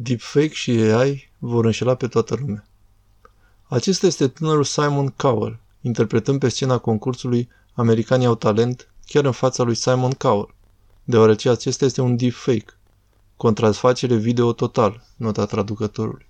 [0.00, 2.68] Deepfake și AI vor înșela pe toată lumea.
[3.62, 9.62] Acesta este tânărul Simon Cowell, interpretând pe scena concursului Americanii au talent chiar în fața
[9.62, 10.54] lui Simon Cowell,
[11.04, 12.78] deoarece acesta este un deepfake,
[13.36, 16.26] contrafacere video total, nota traducătorului.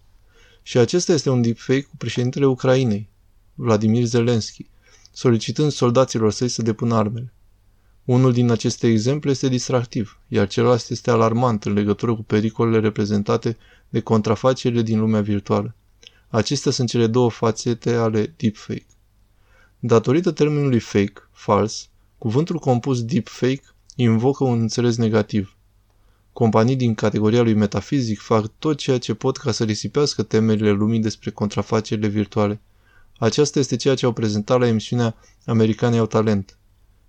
[0.63, 3.09] Și acesta este un deepfake cu președintele Ucrainei,
[3.55, 4.69] Vladimir Zelensky,
[5.13, 7.33] solicitând soldaților săi să depună armele.
[8.09, 13.57] Unul din aceste exemple este distractiv, iar celălalt este alarmant în legătură cu pericolele reprezentate
[13.89, 15.75] de contrafacerile din lumea virtuală.
[16.29, 18.87] Acestea sunt cele două fațete ale deepfake.
[19.79, 23.63] Datorită termenului fake, fals, cuvântul compus deepfake
[23.97, 25.57] invocă un înțeles negativ.
[26.33, 31.01] Companii din categoria lui metafizic fac tot ceea ce pot ca să risipească temerile lumii
[31.01, 32.61] despre contrafacerile virtuale.
[33.19, 35.15] Aceasta este ceea ce au prezentat la emisiunea
[35.47, 36.58] Americanii au talent.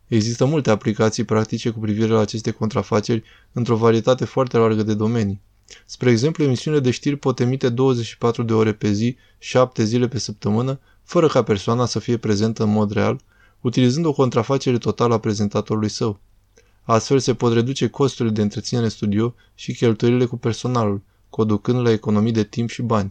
[0.09, 5.41] Există multe aplicații practice cu privire la aceste contrafaceri într-o varietate foarte largă de domenii.
[5.85, 10.19] Spre exemplu, emisiunile de știri pot emite 24 de ore pe zi, 7 zile pe
[10.19, 13.21] săptămână, fără ca persoana să fie prezentă în mod real,
[13.61, 16.19] utilizând o contrafacere totală a prezentatorului său.
[16.83, 22.31] Astfel se pot reduce costurile de întreținere studio și cheltuielile cu personalul, conducând la economii
[22.31, 23.09] de timp și bani.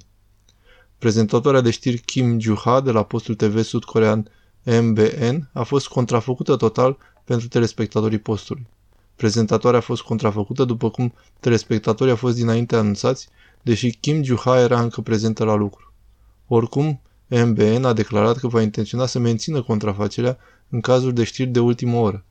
[0.98, 4.30] Prezentatoarea de știri Kim Juha de la postul TV sud-corean
[4.70, 8.66] MBN a fost contrafăcută total pentru telespectatorii postului.
[9.16, 13.28] Prezentatoarea a fost contrafăcută după cum telespectatorii au fost dinainte anunțați,
[13.62, 15.92] deși Kim Juha era încă prezentă la lucru.
[16.46, 21.60] Oricum, MBN a declarat că va intenționa să mențină contrafacerea în cazuri de știri de
[21.60, 22.24] ultimă oră.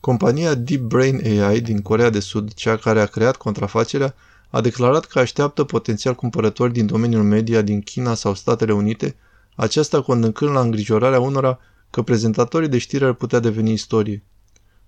[0.00, 4.14] Compania Deep Brain AI din Corea de Sud, cea care a creat contrafacerea,
[4.50, 9.16] a declarat că așteaptă potențial cumpărători din domeniul media din China sau Statele Unite,
[9.60, 11.58] aceasta conducând la îngrijorarea unora
[11.90, 14.24] că prezentatorii de știri ar putea deveni istorie.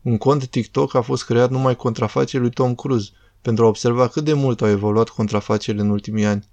[0.03, 3.11] Un cont TikTok a fost creat numai contrafacerii lui Tom Cruise,
[3.43, 6.49] pentru a observa cât de mult au evoluat contrafacerile în ultimii ani.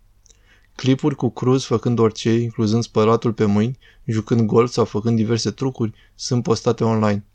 [0.75, 5.93] Clipuri cu Cruise făcând orice, incluzând spălatul pe mâini, jucând golf sau făcând diverse trucuri,
[6.15, 7.25] sunt postate online.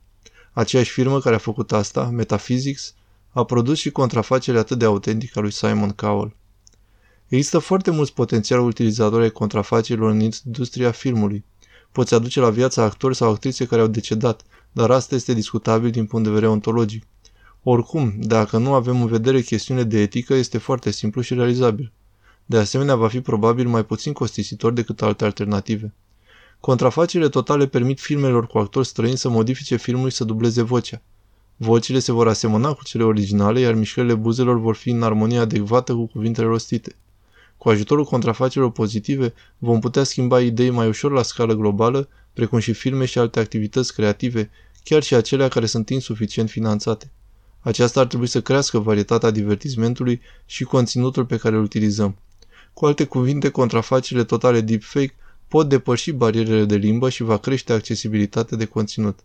[0.53, 2.95] Aceeași firmă care a făcut asta, Metaphysics,
[3.31, 6.37] a produs și contrafacerea atât de autentică a lui Simon Cowell.
[7.33, 11.45] Există foarte mulți potențial utilizatori ai contrafacerilor în industria filmului.
[11.93, 16.07] Poți aduce la viață actori sau actrițe care au decedat, dar asta este discutabil din
[16.07, 17.07] punct de vedere ontologic.
[17.63, 21.93] Oricum, dacă nu avem în vedere chestiune de etică, este foarte simplu și realizabil.
[22.47, 25.95] De asemenea, va fi probabil mai puțin costisitor decât alte alternative.
[26.61, 31.03] Contrafacerile totale permit filmelor cu actori străini să modifice filmul și să dubleze vocea.
[31.57, 35.95] Vocile se vor asemăna cu cele originale, iar mișcările buzelor vor fi în armonie adecvată
[35.95, 36.97] cu cuvintele rostite.
[37.63, 42.73] Cu ajutorul contrafacerilor pozitive, vom putea schimba idei mai ușor la scală globală, precum și
[42.73, 44.51] filme și alte activități creative,
[44.85, 47.11] chiar și acelea care sunt insuficient finanțate.
[47.61, 52.17] Aceasta ar trebui să crească varietatea divertismentului și conținutul pe care îl utilizăm.
[52.73, 55.15] Cu alte cuvinte, contrafacerile totale deepfake
[55.49, 59.19] pot depăși barierele de limbă și va crește accesibilitatea de conținut.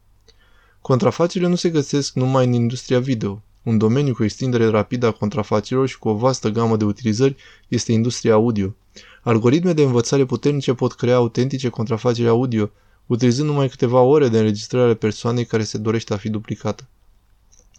[0.82, 3.42] Contrafacerile nu se găsesc numai în industria video.
[3.68, 7.36] Un domeniu cu extindere rapidă a contrafacerilor și cu o vastă gamă de utilizări
[7.68, 8.76] este industria audio.
[9.22, 12.72] Algoritme de învățare puternice pot crea autentice contrafaceri audio,
[13.06, 16.88] utilizând numai câteva ore de înregistrare ale persoanei care se dorește a fi duplicată.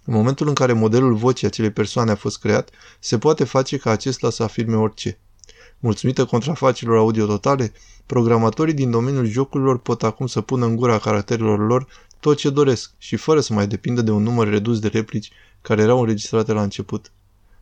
[0.04, 3.90] În momentul în care modelul vocii acelei persoane a fost creat, se poate face ca
[3.90, 5.18] acesta să afirme orice.
[5.78, 7.72] Mulțumită contrafacerilor audio totale,
[8.06, 11.86] programatorii din domeniul jocurilor pot acum să pună în gura caracterelor lor
[12.20, 15.30] tot ce doresc și fără să mai depindă de un număr redus de replici
[15.62, 17.12] care erau înregistrate la început.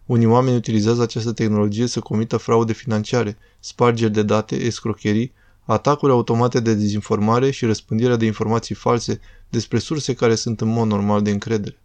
[0.06, 5.33] Unii oameni utilizează această tehnologie să comită fraude financiare, spargeri de date, escrocherii,
[5.65, 10.88] atacuri automate de dezinformare și răspândirea de informații false despre surse care sunt în mod
[10.88, 11.78] normal de încredere.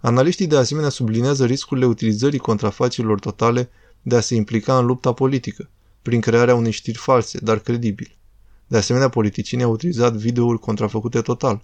[0.00, 3.70] Analiștii de asemenea sublinează riscurile utilizării contrafacerilor totale
[4.02, 5.70] de a se implica în lupta politică,
[6.02, 8.16] prin crearea unei știri false, dar credibile.
[8.72, 11.60] De asemenea, politicienii au utilizat videouri contrafăcute total.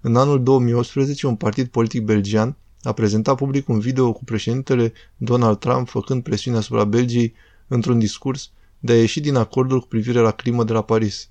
[0.00, 5.58] În anul 2018, un partid politic belgian a prezentat public un video cu președintele Donald
[5.58, 7.34] Trump făcând presiune asupra Belgiei
[7.66, 11.28] într-un discurs de a ieși din acordul cu privire la crimă de la Paris.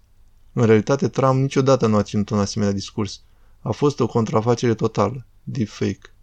[0.54, 3.22] În realitate, Trump niciodată nu a ținut un asemenea discurs.
[3.60, 6.14] A fost o contrafacere totală, deepfake.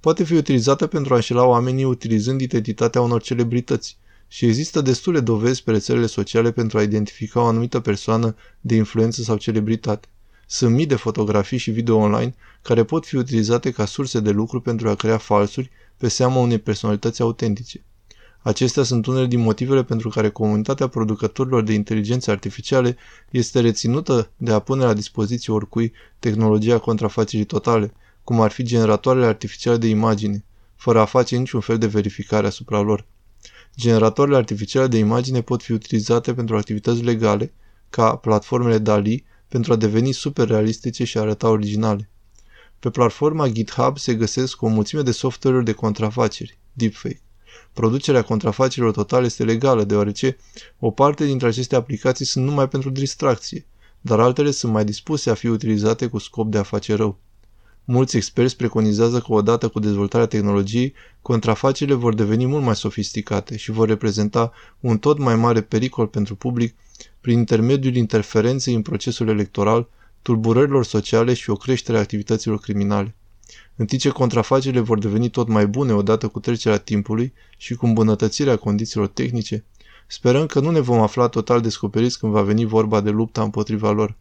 [0.00, 5.62] Poate fi utilizată pentru a înșela oamenii utilizând identitatea unor celebrități, și există destule dovezi
[5.62, 10.08] pe rețelele sociale pentru a identifica o anumită persoană de influență sau celebritate.
[10.46, 14.60] Sunt mii de fotografii și video online care pot fi utilizate ca surse de lucru
[14.60, 17.82] pentru a crea falsuri pe seama unei personalități autentice.
[18.42, 22.96] Acestea sunt unele din motivele pentru care comunitatea producătorilor de inteligențe artificiale
[23.30, 27.92] este reținută de a pune la dispoziție oricui tehnologia contrafacerii totale,
[28.24, 30.44] cum ar fi generatoarele artificiale de imagine,
[30.76, 33.06] fără a face niciun fel de verificare asupra lor.
[33.78, 37.52] Generatoarele artificiale de imagine pot fi utilizate pentru activități legale,
[37.90, 42.10] ca platformele DALI, pentru a deveni super realistice și a arăta originale.
[42.78, 47.20] Pe platforma GitHub se găsesc o mulțime de software-uri de contrafaceri, deepfake.
[47.72, 50.36] Producerea contrafacerilor totale este legală, deoarece
[50.78, 53.66] o parte dintre aceste aplicații sunt numai pentru distracție,
[54.00, 57.18] dar altele sunt mai dispuse a fi utilizate cu scop de a face rău.
[57.90, 63.70] Mulți experți preconizează că odată cu dezvoltarea tehnologiei, contrafacerile vor deveni mult mai sofisticate și
[63.70, 66.74] vor reprezenta un tot mai mare pericol pentru public
[67.20, 69.88] prin intermediul interferenței în procesul electoral,
[70.22, 73.14] tulburărilor sociale și o creștere a activităților criminale.
[73.76, 77.86] În timp ce contrafacerile vor deveni tot mai bune odată cu trecerea timpului și cu
[77.86, 79.64] îmbunătățirea condițiilor tehnice,
[80.06, 83.90] sperăm că nu ne vom afla total descoperiți când va veni vorba de lupta împotriva
[83.90, 84.16] lor.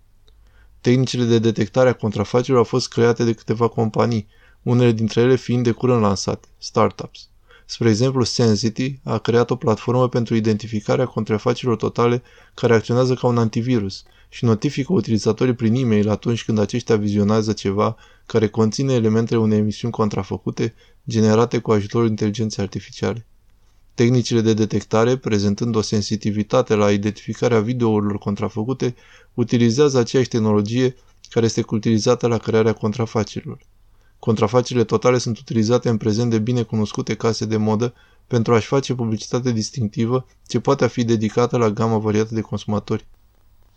[0.81, 4.27] Tehnicile de detectare a contrafacerilor au fost create de câteva companii,
[4.63, 7.29] unele dintre ele fiind de curând lansate, startups.
[7.65, 12.21] Spre exemplu, Sensity a creat o platformă pentru identificarea contrafacerilor totale
[12.53, 17.95] care acționează ca un antivirus și notifică utilizatorii prin e-mail atunci când aceștia vizionează ceva
[18.25, 20.73] care conține elementele unei emisiuni contrafăcute
[21.09, 23.25] generate cu ajutorul inteligenței artificiale.
[23.97, 28.95] Tehnicile de detectare, prezentând o sensitivitate la identificarea videourilor contrafăcute,
[29.33, 30.95] utilizează aceeași tehnologie
[31.29, 33.59] care este utilizată la crearea contrafacerilor.
[34.19, 37.93] Contrafacerile totale sunt utilizate în prezent de bine cunoscute case de modă
[38.27, 43.05] pentru a-și face publicitate distinctivă ce poate fi dedicată la gama variată de consumatori.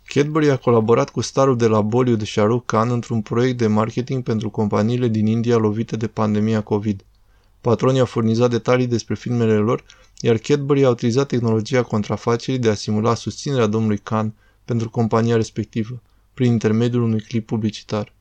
[0.05, 4.49] Cadbury a colaborat cu starul de la Bollywood Shahrukh Khan într-un proiect de marketing pentru
[4.49, 7.05] companiile din India lovite de pandemia COVID.
[7.61, 9.83] Patronii au furnizat detalii despre filmele lor,
[10.21, 14.33] iar Cadbury a utilizat tehnologia contrafacerii de a simula susținerea domnului Khan
[14.65, 16.01] pentru compania respectivă,
[16.33, 18.13] prin intermediul unui clip publicitar.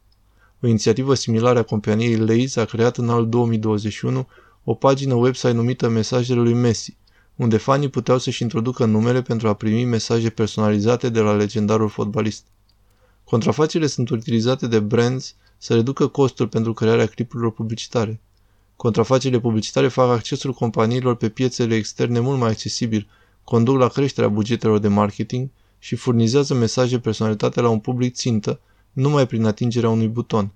[0.63, 4.27] O inițiativă similară a companiei Lays a creat în anul 2021
[4.65, 6.97] o pagină website numită Mesajele lui Messi,
[7.37, 12.45] unde fanii puteau să-și introducă numele pentru a primi mesaje personalizate de la legendarul fotbalist.
[13.25, 18.21] Contrafacerile sunt utilizate de brands să reducă costul pentru crearea clipurilor publicitare.
[18.81, 23.09] Contrafacerile publicitare fac accesul companiilor pe piețele externe mult mai accesibil,
[23.45, 25.49] conduc la creșterea bugetelor de marketing
[25.79, 28.61] și furnizează mesaje personalitate la un public țintă,
[28.93, 30.53] numai prin atingerea unui buton.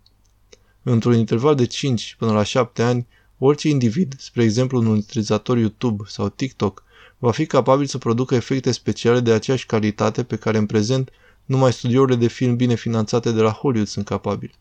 [0.82, 3.06] Într-un interval de 5 până la 7 ani,
[3.38, 6.84] orice individ, spre exemplu un utilizator YouTube sau TikTok,
[7.18, 11.10] va fi capabil să producă efecte speciale de aceeași calitate pe care în prezent
[11.44, 14.52] numai studiourile de film bine finanțate de la Hollywood sunt capabile.